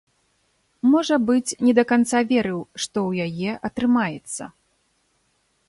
[0.93, 4.43] Можа быць, не да канца верыў, што ў яе атрымаецца.